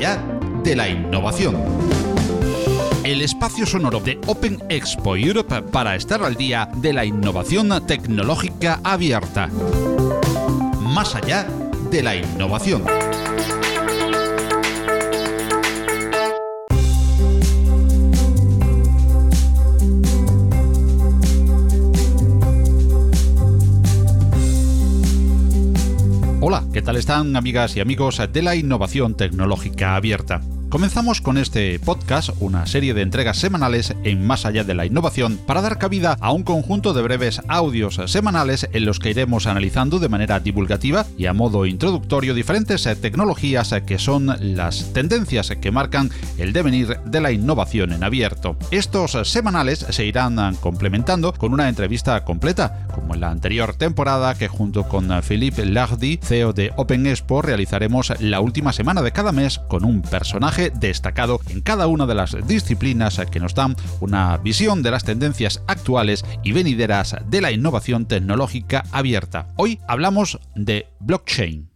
[0.00, 0.22] allá
[0.64, 1.62] de la innovación.
[3.04, 8.80] El espacio sonoro de Open Expo Europe para estar al día de la innovación tecnológica
[8.82, 9.48] abierta.
[10.80, 11.46] Más allá
[11.90, 12.82] de la innovación.
[26.80, 30.40] ¿Qué tal están amigas y amigos de la innovación tecnológica abierta?
[30.70, 35.36] Comenzamos con este podcast, una serie de entregas semanales en Más allá de la innovación,
[35.44, 39.98] para dar cabida a un conjunto de breves audios semanales en los que iremos analizando
[39.98, 46.08] de manera divulgativa y a modo introductorio diferentes tecnologías que son las tendencias que marcan
[46.38, 48.56] el devenir de la innovación en abierto.
[48.70, 54.46] Estos semanales se irán complementando con una entrevista completa, como en la anterior temporada que
[54.46, 59.58] junto con Philippe Lardy, CEO de Open Expo, realizaremos la última semana de cada mes
[59.58, 64.82] con un personaje destacado en cada una de las disciplinas que nos dan una visión
[64.82, 69.48] de las tendencias actuales y venideras de la innovación tecnológica abierta.
[69.56, 71.70] Hoy hablamos de blockchain.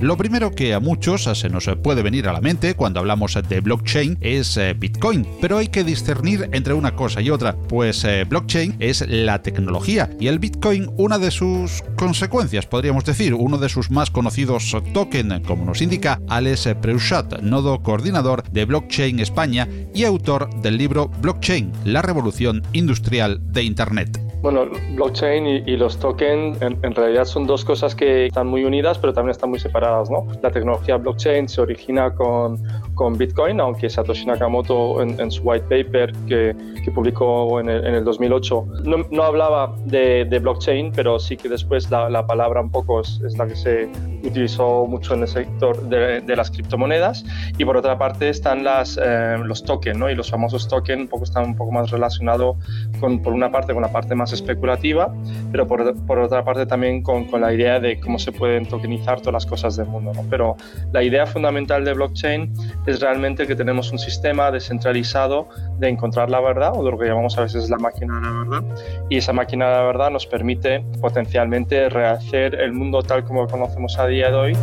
[0.00, 3.60] Lo primero que a muchos se nos puede venir a la mente cuando hablamos de
[3.60, 8.24] blockchain es eh, Bitcoin, pero hay que discernir entre una cosa y otra, pues eh,
[8.24, 13.68] blockchain es la tecnología y el Bitcoin una de sus consecuencias, podríamos decir, uno de
[13.68, 20.04] sus más conocidos tokens, como nos indica Alex Preuchat, nodo coordinador de Blockchain España y
[20.04, 24.27] autor del libro Blockchain, la revolución industrial de Internet.
[24.40, 29.12] Bueno, blockchain y, los tokens en, realidad son dos cosas que están muy unidas, pero
[29.12, 30.10] también están muy separadas.
[30.10, 30.26] ¿no?
[30.42, 32.62] La tecnología blockchain se origina con,
[32.98, 37.94] con Bitcoin, aunque Satoshi Nakamoto en, su white paper que, que publicó en el, en
[37.94, 42.60] el 2008 no, no, hablaba de, de, blockchain, pero sí que después la, la palabra
[42.60, 43.88] un poco es, es, la que se
[44.24, 47.24] utilizó mucho en el sector de, de las criptomonedas.
[47.56, 50.10] Y por otra parte están las, eh, los tokens, ¿no?
[50.10, 52.56] y los famosos tokens un poco están un poco más relacionados
[52.98, 55.14] con, por una parte, con la parte más especulativa,
[55.52, 59.20] pero por, por otra parte también con, con, la idea de cómo se pueden tokenizar
[59.20, 60.12] todas las cosas del mundo.
[60.12, 60.24] ¿no?
[60.28, 60.56] Pero
[60.92, 62.52] la idea fundamental de blockchain
[62.90, 67.06] es realmente que tenemos un sistema descentralizado de encontrar la verdad, o de lo que
[67.06, 68.76] llamamos a veces la máquina de la verdad,
[69.08, 73.48] y esa máquina de la verdad nos permite potencialmente rehacer el mundo tal como lo
[73.48, 74.56] conocemos a día de hoy.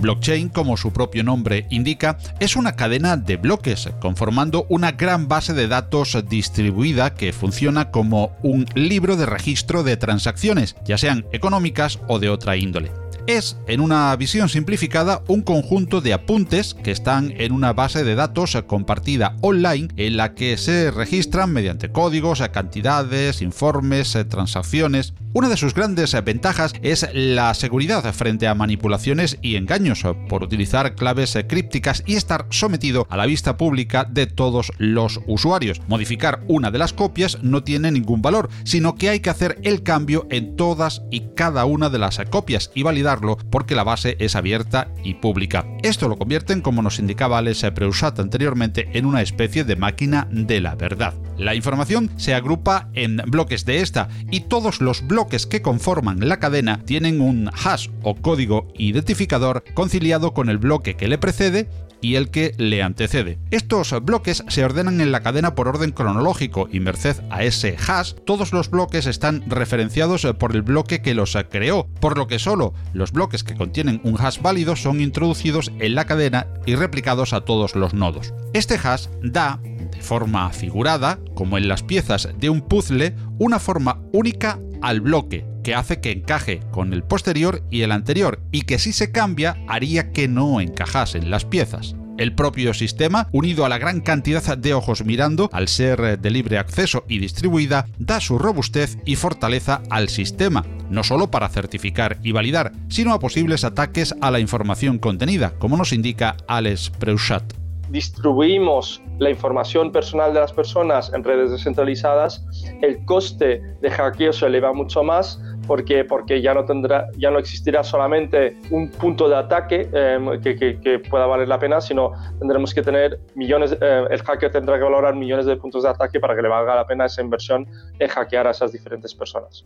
[0.00, 5.54] Blockchain, como su propio nombre indica, es una cadena de bloques, conformando una gran base
[5.54, 11.98] de datos distribuida que funciona como un libro de registro de transacciones, ya sean económicas
[12.08, 12.90] o de otra índole
[13.36, 18.14] es, en una visión simplificada, un conjunto de apuntes que están en una base de
[18.14, 25.14] datos compartida online en la que se registran mediante códigos, cantidades, informes, transacciones.
[25.32, 30.94] Una de sus grandes ventajas es la seguridad frente a manipulaciones y engaños por utilizar
[30.96, 35.80] claves crípticas y estar sometido a la vista pública de todos los usuarios.
[35.86, 39.82] Modificar una de las copias no tiene ningún valor, sino que hay que hacer el
[39.82, 43.19] cambio en todas y cada una de las copias y validar
[43.50, 45.66] porque la base es abierta y pública.
[45.82, 50.60] Esto lo convierten, como nos indicaba Alex Preusat anteriormente, en una especie de máquina de
[50.60, 51.14] la verdad.
[51.36, 56.38] La información se agrupa en bloques de esta y todos los bloques que conforman la
[56.38, 61.68] cadena tienen un hash o código identificador conciliado con el bloque que le precede
[62.00, 63.38] y el que le antecede.
[63.50, 68.14] Estos bloques se ordenan en la cadena por orden cronológico y merced a ese hash,
[68.24, 72.74] todos los bloques están referenciados por el bloque que los creó, por lo que solo
[72.92, 77.42] los bloques que contienen un hash válido son introducidos en la cadena y replicados a
[77.42, 78.34] todos los nodos.
[78.52, 84.00] Este hash da, de forma figurada, como en las piezas de un puzzle, una forma
[84.12, 88.78] única al bloque, que hace que encaje con el posterior y el anterior, y que
[88.78, 91.94] si se cambia haría que no encajasen las piezas.
[92.18, 96.58] El propio sistema, unido a la gran cantidad de ojos mirando, al ser de libre
[96.58, 102.32] acceso y distribuida, da su robustez y fortaleza al sistema, no solo para certificar y
[102.32, 107.59] validar, sino a posibles ataques a la información contenida, como nos indica Alex Preuchat
[107.90, 112.44] distribuimos la información personal de las personas en redes descentralizadas,
[112.82, 117.38] el coste de hackeo se eleva mucho más, porque, porque ya, no tendrá, ya no
[117.38, 122.74] existirá solamente un punto de ataque em, que, que, pueda valer la pena, sino tendremos
[122.74, 126.34] que tener millones, eh, el hacker tendrá que valorar millones de puntos de ataque para
[126.34, 127.66] que le valga la pena esa inversión
[127.98, 129.62] en hackear a esas diferentes personas.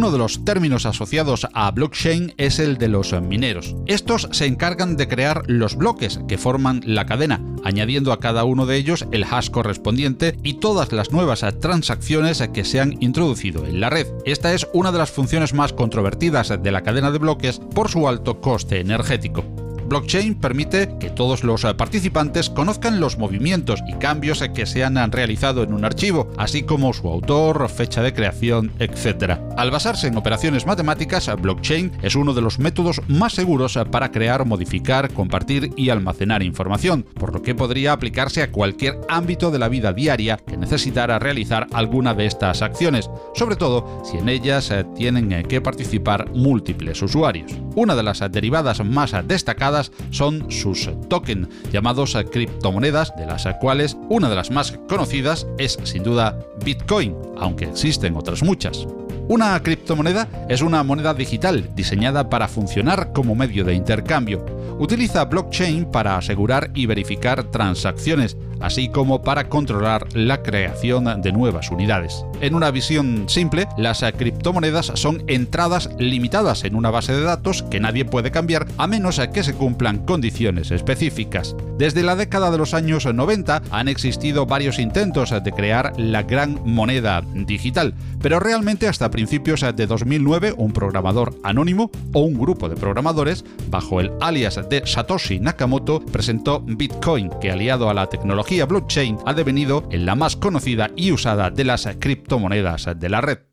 [0.00, 3.76] Uno de los términos asociados a blockchain es el de los mineros.
[3.84, 8.64] Estos se encargan de crear los bloques que forman la cadena, añadiendo a cada uno
[8.64, 13.78] de ellos el hash correspondiente y todas las nuevas transacciones que se han introducido en
[13.78, 14.06] la red.
[14.24, 18.08] Esta es una de las funciones más controvertidas de la cadena de bloques por su
[18.08, 19.59] alto coste energético
[19.90, 25.10] blockchain permite que todos los eh, participantes conozcan los movimientos y cambios que se han
[25.10, 29.40] realizado en un archivo, así como su autor, fecha de creación, etc.
[29.56, 34.46] Al basarse en operaciones matemáticas, blockchain es uno de los métodos más seguros para crear,
[34.46, 39.68] modificar, compartir y almacenar información, por lo que podría aplicarse a cualquier ámbito de la
[39.68, 44.84] vida diaria que necesitara realizar alguna de estas acciones, sobre todo si en ellas eh,
[44.94, 47.50] tienen eh, que participar múltiples usuarios.
[47.74, 49.79] Una de las derivadas más destacadas
[50.10, 56.02] son sus tokens, llamados criptomonedas, de las cuales una de las más conocidas es sin
[56.02, 58.86] duda Bitcoin, aunque existen otras muchas.
[59.30, 64.44] Una criptomoneda es una moneda digital diseñada para funcionar como medio de intercambio.
[64.80, 71.70] Utiliza blockchain para asegurar y verificar transacciones, así como para controlar la creación de nuevas
[71.70, 72.24] unidades.
[72.40, 77.80] En una visión simple, las criptomonedas son entradas limitadas en una base de datos que
[77.80, 81.56] nadie puede cambiar a menos que se cumplan condiciones específicas.
[81.78, 86.60] Desde la década de los años 90 han existido varios intentos de crear la gran
[86.64, 92.76] moneda digital, pero realmente hasta principios de 2009 un programador anónimo o un grupo de
[92.76, 99.18] programadores bajo el alias de Satoshi Nakamoto presentó Bitcoin, que aliado a la tecnología blockchain
[99.24, 103.49] ha devenido en la más conocida y usada de las criptomonedas de la red.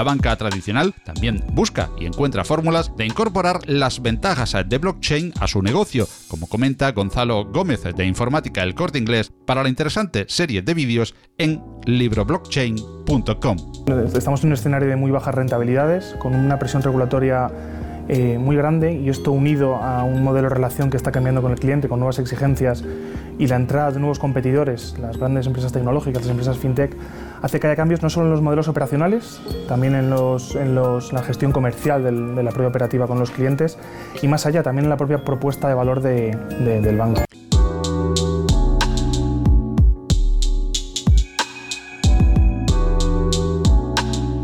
[0.00, 5.46] La banca tradicional también busca y encuentra fórmulas de incorporar las ventajas de blockchain a
[5.46, 10.62] su negocio, como comenta Gonzalo Gómez de Informática El Corte Inglés para la interesante serie
[10.62, 13.56] de vídeos en libroblockchain.com.
[14.14, 17.50] Estamos en un escenario de muy bajas rentabilidades, con una presión regulatoria
[18.08, 21.52] eh, muy grande y esto unido a un modelo de relación que está cambiando con
[21.52, 22.82] el cliente, con nuevas exigencias
[23.38, 26.96] y la entrada de nuevos competidores, las grandes empresas tecnológicas, las empresas fintech,
[27.42, 32.02] hace que haya cambios no solo en los modelos operacionales, también en, la gestión comercial
[32.34, 33.78] de la propia operativa con los clientes
[34.22, 37.22] y más allá también en la propia propuesta de valor de, del banco.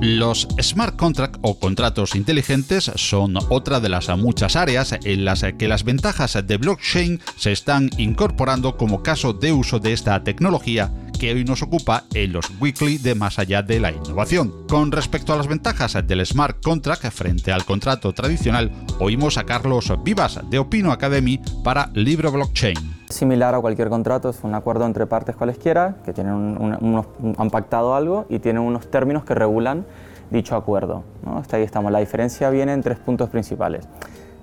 [0.08, 5.66] Los smart contracts o contratos inteligentes son otra de las muchas áreas en las que
[5.66, 11.32] las ventajas de blockchain se están incorporando como caso de uso de esta tecnología que
[11.32, 14.66] hoy nos ocupa en los weekly de más allá de la innovación.
[14.68, 19.92] Con respecto a las ventajas del smart contract frente al contrato tradicional, oímos a Carlos
[20.02, 22.76] Vivas de Opino Academy para Libro Blockchain.
[23.08, 27.06] Similar a cualquier contrato, es un acuerdo entre partes cualesquiera que tienen unos,
[27.38, 29.86] han pactado algo y tienen unos términos que regulan
[30.30, 31.04] dicho acuerdo.
[31.24, 31.92] Hasta ahí estamos.
[31.92, 33.86] La diferencia viene en tres puntos principales.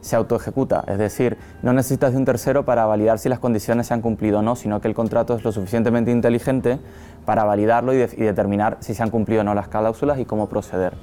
[0.04, 3.94] Se autoejecuta, es decir, no necesitas de un tercero para validar si las condiciones se
[3.94, 6.78] han cumplido o no, sino que el contrato es lo suficientemente inteligente
[7.26, 10.94] para validarlo y, determinar si se han cumplido o no las cláusulas y cómo proceder.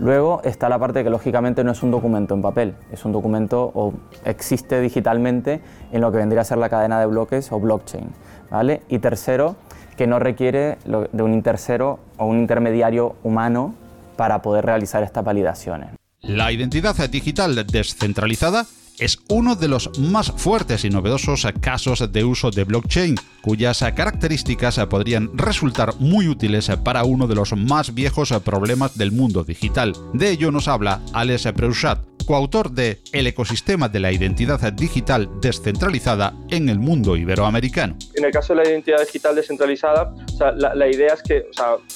[0.00, 3.70] Luego está la parte que lógicamente no es un documento en papel, es un documento
[3.74, 3.92] o
[4.24, 5.60] existe digitalmente
[5.92, 8.10] en lo que vendría a ser la cadena de bloques o blockchain.
[8.50, 8.82] ¿vale?
[8.88, 9.54] Y tercero,
[9.96, 13.74] que no requiere de un tercero o un intermediario humano
[14.16, 16.01] para poder realizar estas validaciones.
[16.22, 18.64] La identidad digital descentralizada
[19.00, 24.78] es uno de los más fuertes y novedosos casos de uso de blockchain, cuyas características
[24.88, 29.94] podrían resultar muy útiles para uno de los más viejos problemas del mundo digital.
[30.12, 36.34] De ello nos habla Alex Preuchat, coautor de El ecosistema de la identidad digital descentralizada
[36.50, 37.96] en el mundo iberoamericano.
[38.14, 40.14] En el caso de la identidad digital descentralizada,
[40.56, 41.46] la, idea es que,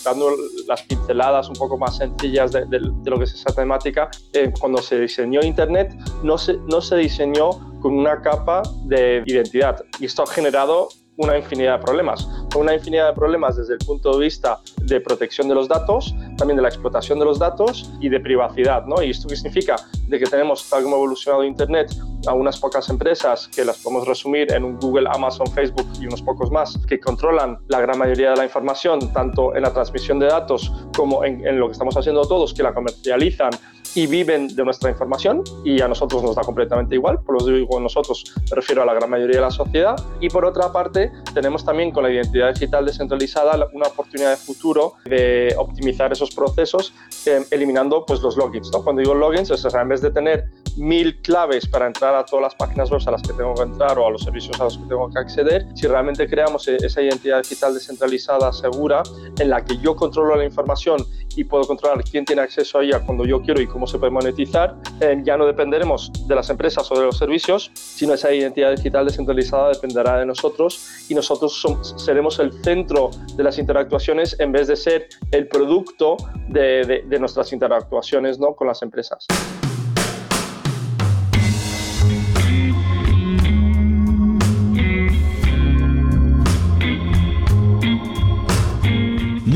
[0.05, 0.31] dando
[0.66, 4.99] las pinceladas un poco más sencillas de, lo que es esa temática, eh, cuando se
[5.00, 7.50] diseñó Internet no se, no se diseñó
[7.81, 12.28] con una capa de identidad y esto ha generado una infinidad de problemas.
[12.57, 16.57] Una infinidad de problemas desde el punto de vista de protección de los datos, también
[16.57, 18.85] de la explotación de los datos y de privacidad.
[18.87, 19.02] ¿no?
[19.02, 19.76] ¿Y esto qué significa?
[20.09, 21.95] De que tenemos, tal como ha evolucionado Internet,
[22.26, 26.23] a unas pocas empresas que las podemos resumir en un Google, Amazon, Facebook y unos
[26.23, 30.26] pocos más que controlan la gran mayoría de la información, tanto en la transmisión de
[30.26, 33.50] datos como en, en lo que estamos haciendo todos, que la comercializan
[33.96, 37.80] y viven de nuestra información y a nosotros nos da completamente igual, por lo digo
[37.80, 39.96] nosotros, me refiero a la gran mayoría de la sociedad.
[40.20, 44.94] Y por otra parte, tenemos también con la identidad digital descentralizada una oportunidad de futuro
[45.06, 46.92] de optimizar esos procesos
[47.24, 48.70] eh, eliminando pues, los logins.
[48.70, 48.84] ¿no?
[48.84, 50.44] Cuando digo logins, es en vez de tener
[50.76, 53.98] mil claves para entrar a todas las páginas web a las que tengo que entrar
[53.98, 57.00] o a los servicios a los que tengo que acceder, si realmente creamos e-, esa
[57.00, 59.02] identidad digital descentralizada, segura,
[59.38, 63.00] en la que yo controlo la información y puedo controlar quién tiene acceso a ella
[63.04, 66.90] cuando yo quiero y cómo se puede monetizar, eh, ya no dependeremos de las empresas
[66.90, 71.64] o de los servicios, sino esa identidad digital descentralizada dependerá de nosotros y nosotros
[71.97, 76.16] seremos el centro de las interactuaciones en vez de ser el producto
[76.49, 78.55] de, de, de nuestras interactuaciones ¿no?
[78.55, 79.26] con las empresas.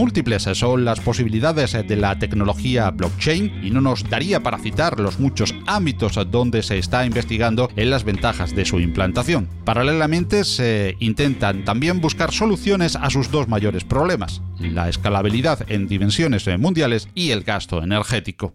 [0.00, 5.20] Múltiples son las posibilidades de la tecnología blockchain y no nos daría para citar los
[5.20, 9.46] muchos ámbitos donde se está investigando en las ventajas de su implantación.
[9.66, 16.48] Paralelamente se intentan también buscar soluciones a sus dos mayores problemas, la escalabilidad en dimensiones
[16.58, 18.54] mundiales y el gasto energético.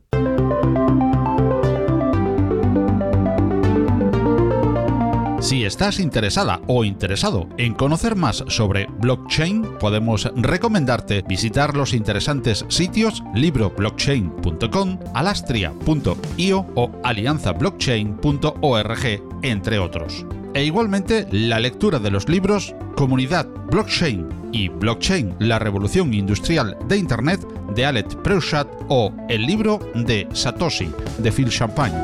[5.46, 12.66] Si estás interesada o interesado en conocer más sobre blockchain, podemos recomendarte visitar los interesantes
[12.68, 20.26] sitios libroblockchain.com, alastria.io o alianzablockchain.org, entre otros.
[20.56, 26.98] E igualmente la lectura de los libros Comunidad Blockchain y Blockchain, la revolución industrial de
[26.98, 32.02] Internet de Alet Preushat o el libro de Satoshi de Phil Champagne.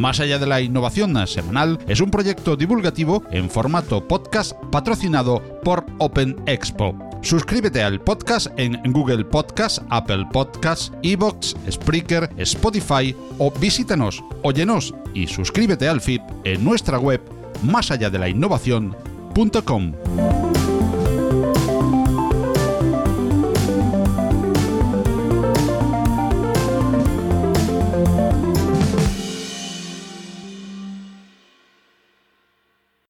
[0.00, 5.84] Más allá de la innovación semanal, es un proyecto divulgativo en formato podcast patrocinado por
[5.98, 6.96] Open Expo.
[7.20, 15.26] Suscríbete al podcast en Google Podcast, Apple Podcasts, Evox, Spreaker, Spotify o visítanos, óyenos y
[15.26, 17.20] suscríbete al feed en nuestra web
[17.62, 20.49] más allá de la innovación.com.